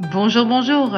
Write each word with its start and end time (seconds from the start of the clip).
Bonjour, 0.00 0.46
bonjour. 0.46 0.96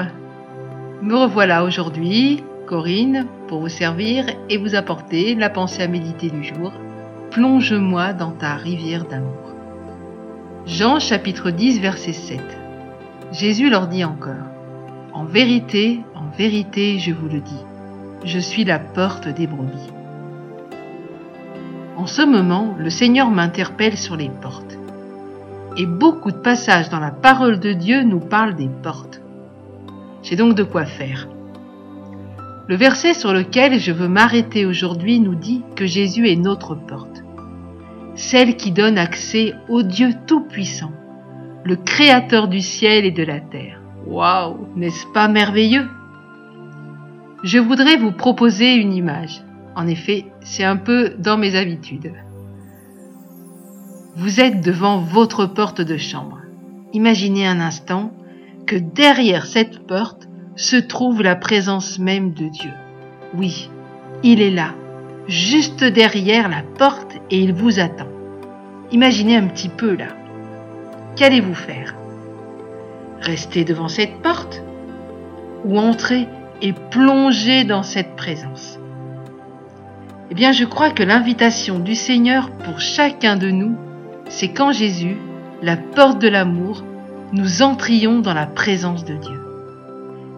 Me 1.00 1.16
revoilà 1.16 1.64
aujourd'hui, 1.64 2.44
Corinne, 2.66 3.26
pour 3.48 3.60
vous 3.60 3.70
servir 3.70 4.26
et 4.50 4.58
vous 4.58 4.74
apporter 4.74 5.34
la 5.34 5.48
pensée 5.48 5.82
à 5.82 5.88
méditer 5.88 6.28
du 6.28 6.44
jour. 6.44 6.70
Plonge-moi 7.30 8.12
dans 8.12 8.32
ta 8.32 8.56
rivière 8.56 9.06
d'amour. 9.06 9.54
Jean 10.66 11.00
chapitre 11.00 11.50
10 11.50 11.80
verset 11.80 12.12
7. 12.12 12.40
Jésus 13.32 13.70
leur 13.70 13.88
dit 13.88 14.04
encore, 14.04 14.34
En 15.14 15.24
vérité, 15.24 16.00
en 16.14 16.28
vérité, 16.36 16.98
je 16.98 17.12
vous 17.12 17.30
le 17.30 17.40
dis, 17.40 17.64
je 18.26 18.38
suis 18.38 18.64
la 18.64 18.78
porte 18.78 19.28
des 19.28 19.46
brebis. 19.46 19.90
En 21.96 22.04
ce 22.04 22.20
moment, 22.20 22.76
le 22.78 22.90
Seigneur 22.90 23.30
m'interpelle 23.30 23.96
sur 23.96 24.18
les 24.18 24.28
portes. 24.28 24.76
Et 25.76 25.86
beaucoup 25.86 26.30
de 26.30 26.36
passages 26.36 26.90
dans 26.90 27.00
la 27.00 27.10
parole 27.10 27.60
de 27.60 27.72
Dieu 27.72 28.02
nous 28.02 28.20
parlent 28.20 28.56
des 28.56 28.68
portes. 28.82 29.20
J'ai 30.22 30.36
donc 30.36 30.54
de 30.54 30.64
quoi 30.64 30.84
faire. 30.84 31.28
Le 32.68 32.76
verset 32.76 33.14
sur 33.14 33.32
lequel 33.32 33.80
je 33.80 33.90
veux 33.90 34.08
m'arrêter 34.08 34.66
aujourd'hui 34.66 35.20
nous 35.20 35.34
dit 35.34 35.62
que 35.76 35.86
Jésus 35.86 36.28
est 36.28 36.36
notre 36.36 36.74
porte, 36.74 37.24
celle 38.14 38.56
qui 38.56 38.70
donne 38.70 38.98
accès 38.98 39.54
au 39.68 39.82
Dieu 39.82 40.10
Tout-Puissant, 40.26 40.92
le 41.64 41.76
Créateur 41.76 42.48
du 42.48 42.60
ciel 42.60 43.04
et 43.04 43.10
de 43.10 43.24
la 43.24 43.40
terre. 43.40 43.80
Waouh, 44.06 44.68
n'est-ce 44.76 45.06
pas 45.12 45.28
merveilleux? 45.28 45.88
Je 47.42 47.58
voudrais 47.58 47.96
vous 47.96 48.12
proposer 48.12 48.74
une 48.74 48.92
image. 48.92 49.42
En 49.74 49.86
effet, 49.86 50.26
c'est 50.42 50.64
un 50.64 50.76
peu 50.76 51.14
dans 51.18 51.38
mes 51.38 51.56
habitudes. 51.56 52.12
Vous 54.16 54.40
êtes 54.40 54.60
devant 54.60 54.98
votre 54.98 55.46
porte 55.46 55.80
de 55.80 55.96
chambre. 55.96 56.38
Imaginez 56.92 57.46
un 57.46 57.60
instant 57.60 58.12
que 58.66 58.74
derrière 58.74 59.46
cette 59.46 59.86
porte 59.86 60.28
se 60.56 60.76
trouve 60.76 61.22
la 61.22 61.36
présence 61.36 61.98
même 62.00 62.32
de 62.32 62.48
Dieu. 62.48 62.72
Oui, 63.34 63.70
il 64.24 64.42
est 64.42 64.50
là, 64.50 64.74
juste 65.28 65.84
derrière 65.84 66.48
la 66.48 66.62
porte 66.62 67.14
et 67.30 67.38
il 67.38 67.52
vous 67.52 67.78
attend. 67.78 68.08
Imaginez 68.90 69.36
un 69.36 69.46
petit 69.46 69.68
peu 69.68 69.94
là. 69.94 70.08
Qu'allez-vous 71.14 71.54
faire? 71.54 71.94
Rester 73.20 73.64
devant 73.64 73.88
cette 73.88 74.22
porte 74.22 74.62
Ou 75.64 75.78
entrer 75.78 76.26
et 76.62 76.72
plonger 76.72 77.62
dans 77.62 77.84
cette 77.84 78.16
présence? 78.16 78.80
Eh 80.32 80.34
bien, 80.34 80.50
je 80.50 80.64
crois 80.64 80.90
que 80.90 81.02
l'invitation 81.04 81.78
du 81.78 81.94
Seigneur 81.94 82.50
pour 82.50 82.80
chacun 82.80 83.36
de 83.36 83.50
nous, 83.50 83.76
c'est 84.30 84.48
quand 84.48 84.72
Jésus, 84.72 85.16
la 85.60 85.76
porte 85.76 86.22
de 86.22 86.28
l'amour, 86.28 86.84
nous 87.32 87.62
entrions 87.62 88.20
dans 88.20 88.32
la 88.32 88.46
présence 88.46 89.04
de 89.04 89.14
Dieu. 89.14 89.40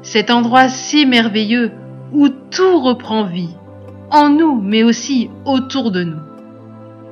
Cet 0.01 0.31
endroit 0.31 0.69
si 0.69 1.07
merveilleux 1.07 1.71
où 2.13 2.29
tout 2.29 2.81
reprend 2.81 3.25
vie, 3.25 3.55
en 4.11 4.31
nous, 4.31 4.61
mais 4.61 4.83
aussi 4.83 5.31
autour 5.45 5.91
de 5.91 6.05
nous. 6.05 6.21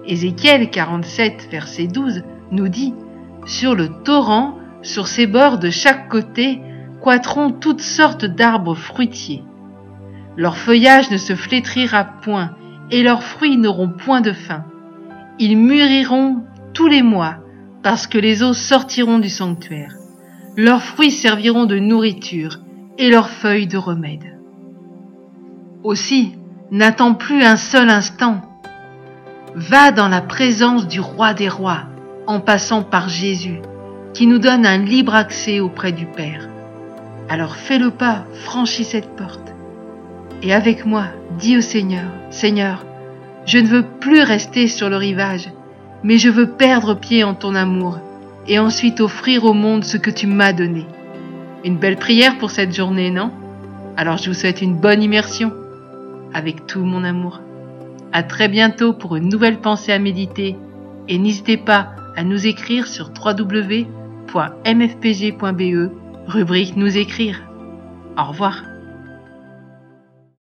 Ézéchiel 0.07 0.71
47, 0.71 1.49
verset 1.51 1.87
12 1.87 2.23
nous 2.51 2.69
dit, 2.69 2.95
Sur 3.45 3.75
le 3.75 3.89
torrent, 4.03 4.57
sur 4.83 5.07
ses 5.07 5.27
bords 5.27 5.59
de 5.59 5.71
chaque 5.71 6.09
côté, 6.09 6.61
croîtront 7.01 7.51
toutes 7.53 7.83
sortes 7.83 8.25
d'arbres 8.25 8.75
fruitiers. 8.75 9.45
Leur 10.37 10.57
feuillage 10.57 11.11
ne 11.11 11.19
se 11.19 11.35
flétrira 11.35 12.05
point, 12.23 12.53
et 12.91 13.03
leurs 13.03 13.23
fruits 13.23 13.59
n'auront 13.59 13.91
point 13.91 14.23
de 14.23 14.33
fin. 14.33 14.65
Ils 15.39 15.57
mûriront 15.57 16.43
tous 16.73 16.87
les 16.87 17.03
mois, 17.03 17.37
parce 17.83 18.07
que 18.07 18.19
les 18.19 18.43
eaux 18.43 18.53
sortiront 18.53 19.19
du 19.19 19.29
sanctuaire. 19.29 19.95
Leurs 20.57 20.83
fruits 20.83 21.11
serviront 21.11 21.67
de 21.67 21.79
nourriture, 21.79 22.59
et 22.99 23.11
leurs 23.11 23.31
feuilles 23.31 23.67
de 23.67 23.79
remède. 23.79 24.39
Aussi, 25.83 26.35
n'attends 26.71 27.15
plus 27.15 27.43
un 27.43 27.57
seul 27.57 27.89
instant. 27.89 28.43
Va 29.55 29.91
dans 29.91 30.09
la 30.09 30.21
présence 30.21 30.87
du 30.87 31.01
roi 31.01 31.33
des 31.33 31.49
rois, 31.49 31.85
en 32.27 32.41
passant 32.41 32.83
par 32.83 33.09
Jésus, 33.09 33.61
qui 34.13 34.27
nous 34.27 34.39
donne 34.39 34.67
un 34.67 34.79
libre 34.79 35.15
accès 35.15 35.61
auprès 35.61 35.93
du 35.93 36.07
Père. 36.07 36.49
Alors 37.29 37.57
fais 37.57 37.79
le 37.79 37.91
pas, 37.91 38.25
franchis 38.35 38.85
cette 38.85 39.17
porte. 39.17 39.55
Et 40.43 40.53
avec 40.53 40.85
moi, 40.85 41.07
dis 41.39 41.57
au 41.57 41.61
Seigneur, 41.61 42.11
Seigneur, 42.31 42.85
je 43.47 43.59
ne 43.59 43.67
veux 43.67 43.85
plus 43.85 44.21
rester 44.23 44.69
sur 44.69 44.91
le 44.91 44.97
rivage, 44.97 45.49
mais 46.03 46.19
je 46.19 46.29
veux 46.29 46.51
perdre 46.51 46.95
pied 46.95 47.25
en 47.25 47.35
ton 47.35 47.55
amour 47.55 47.99
et 48.47 48.59
ensuite 48.59 49.01
offrir 49.01 49.45
au 49.45 49.53
monde 49.53 49.85
ce 49.85 49.97
que 49.97 50.11
tu 50.11 50.27
m'as 50.27 50.53
donné. 50.53 50.87
Une 51.65 51.77
belle 51.77 51.99
prière 51.99 52.39
pour 52.39 52.51
cette 52.51 52.75
journée, 52.75 53.11
non? 53.11 53.31
Alors 53.97 54.17
je 54.17 54.31
vous 54.31 54.35
souhaite 54.35 54.63
une 54.63 54.77
bonne 54.77 55.03
immersion 55.03 55.53
avec 56.33 56.67
tout 56.67 56.85
mon 56.85 57.05
amour. 57.05 57.41
À 58.13 58.23
très 58.23 58.49
bientôt 58.49 58.93
pour 58.93 59.17
une 59.17 59.29
nouvelle 59.29 59.59
pensée 59.59 59.93
à 59.93 59.99
méditer 59.99 60.57
et 61.09 61.19
n'hésitez 61.19 61.57
pas 61.57 61.91
à 62.17 62.25
nous 62.25 62.47
écrire 62.47 62.87
sur 62.87 63.11
www.mfpg.be 63.11 63.91
rubrique 66.27 66.77
nous 66.77 66.97
écrire. 66.97 67.43
Au 68.17 68.25
revoir. 68.25 68.70